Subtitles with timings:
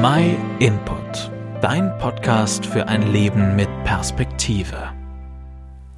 [0.00, 1.28] My Input,
[1.60, 4.92] dein Podcast für ein Leben mit Perspektive.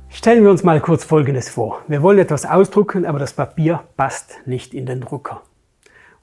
[0.08, 1.82] Stellen wir uns mal kurz Folgendes vor.
[1.86, 5.42] Wir wollen etwas ausdrucken, aber das Papier passt nicht in den Drucker.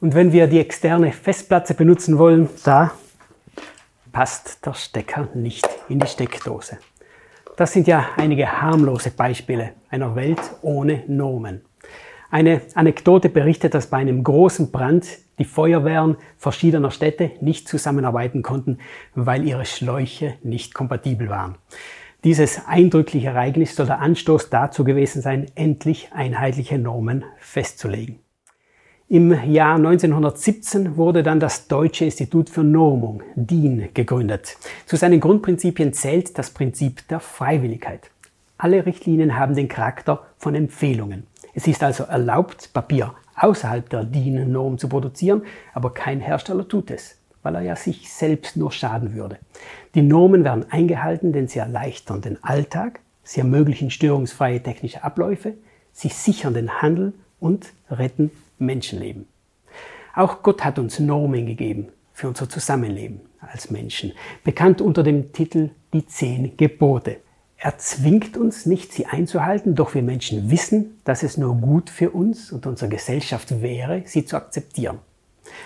[0.01, 2.93] Und wenn wir die externe Festplatte benutzen wollen, da
[4.11, 6.79] passt der Stecker nicht in die Steckdose.
[7.57, 11.66] Das sind ja einige harmlose Beispiele einer Welt ohne Normen.
[12.29, 15.05] Eine Anekdote berichtet, dass bei einem großen Brand
[15.39, 18.79] die Feuerwehren verschiedener Städte nicht zusammenarbeiten konnten,
[19.15, 21.55] weil ihre Schläuche nicht kompatibel waren.
[22.23, 28.19] Dieses eindrückliche Ereignis soll der Anstoß dazu gewesen sein, endlich einheitliche Normen festzulegen.
[29.07, 34.57] Im Jahr 1917 wurde dann das Deutsche Institut für Normung, DIN, gegründet.
[34.85, 38.11] Zu seinen Grundprinzipien zählt das Prinzip der Freiwilligkeit.
[38.57, 41.25] Alle Richtlinien haben den Charakter von Empfehlungen.
[41.57, 45.41] Es ist also erlaubt, Papier außerhalb der DIN-Norm zu produzieren,
[45.73, 49.39] aber kein Hersteller tut es, weil er ja sich selbst nur schaden würde.
[49.95, 55.55] Die Normen werden eingehalten, denn sie erleichtern den Alltag, sie ermöglichen störungsfreie technische Abläufe,
[55.93, 59.27] sie sichern den Handel und retten Menschenleben.
[60.13, 64.11] Auch Gott hat uns Normen gegeben für unser Zusammenleben als Menschen,
[64.43, 67.17] bekannt unter dem Titel Die zehn Gebote.
[67.67, 72.11] Er zwingt uns nicht, sie einzuhalten, doch wir Menschen wissen, dass es nur gut für
[72.11, 74.99] uns und unsere Gesellschaft wäre, sie zu akzeptieren.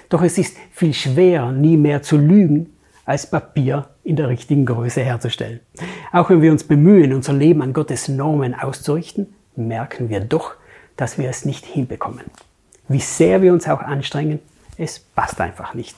[0.10, 2.74] Doch es ist viel schwerer, nie mehr zu lügen,
[3.06, 5.60] als Papier in der richtigen Größe herzustellen.
[6.12, 10.56] Auch wenn wir uns bemühen, unser Leben an Gottes Normen auszurichten, merken wir doch,
[10.98, 12.26] dass wir es nicht hinbekommen.
[12.88, 14.40] Wie sehr wir uns auch anstrengen,
[14.76, 15.96] es passt einfach nicht.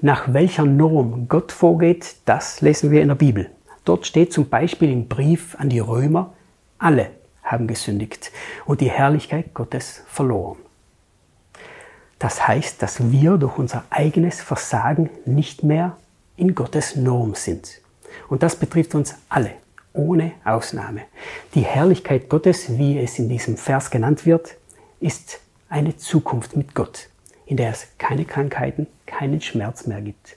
[0.00, 3.50] Nach welcher Norm Gott vorgeht, das lesen wir in der Bibel.
[3.90, 6.32] Dort steht zum Beispiel im Brief an die Römer,
[6.78, 7.10] alle
[7.42, 8.30] haben gesündigt
[8.64, 10.58] und die Herrlichkeit Gottes verloren.
[12.20, 15.96] Das heißt, dass wir durch unser eigenes Versagen nicht mehr
[16.36, 17.80] in Gottes Norm sind.
[18.28, 19.54] Und das betrifft uns alle,
[19.92, 21.00] ohne Ausnahme.
[21.56, 24.54] Die Herrlichkeit Gottes, wie es in diesem Vers genannt wird,
[25.00, 27.08] ist eine Zukunft mit Gott,
[27.44, 30.36] in der es keine Krankheiten, keinen Schmerz mehr gibt.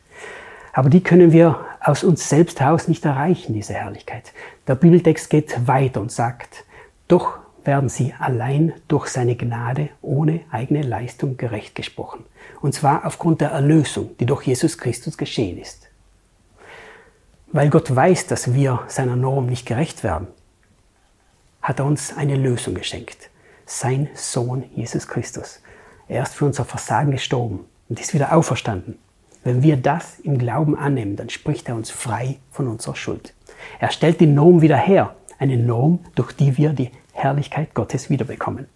[0.74, 4.32] Aber die können wir aus uns selbst heraus nicht erreichen, diese Herrlichkeit.
[4.68, 6.64] Der Bibeltext geht weiter und sagt,
[7.08, 12.26] doch werden sie allein durch seine Gnade ohne eigene Leistung gerecht gesprochen.
[12.62, 15.90] Und zwar aufgrund der Erlösung, die durch Jesus Christus geschehen ist.
[17.52, 20.28] Weil Gott weiß, dass wir seiner Norm nicht gerecht werden,
[21.62, 23.30] hat er uns eine Lösung geschenkt
[23.66, 25.62] sein Sohn Jesus Christus.
[26.08, 28.98] Er ist für unser Versagen gestorben und ist wieder auferstanden.
[29.44, 33.34] Wenn wir das im Glauben annehmen, dann spricht er uns frei von unserer Schuld.
[33.80, 38.68] Er stellt die Norm wieder her, eine Norm, durch die wir die Herrlichkeit Gottes wiederbekommen.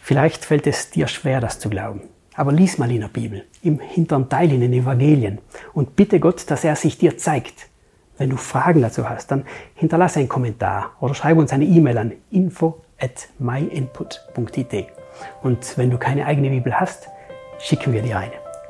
[0.00, 2.02] Vielleicht fällt es dir schwer, das zu glauben.
[2.34, 5.38] Aber lies mal in der Bibel, im hinteren Teil in den Evangelien
[5.72, 7.68] und bitte Gott, dass er sich dir zeigt.
[8.18, 9.44] Wenn du Fragen dazu hast, dann
[9.74, 14.86] hinterlasse einen Kommentar oder schreibe uns eine E-Mail an info at myinput.it.
[15.42, 17.08] Und wenn du keine eigene Bibel hast,
[17.58, 18.43] schicken wir dir eine.